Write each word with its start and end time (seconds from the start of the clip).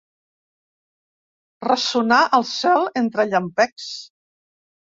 Ressonar 1.67 2.19
al 2.39 2.47
cel 2.55 2.89
entre 3.05 3.29
llampecs. 3.31 3.89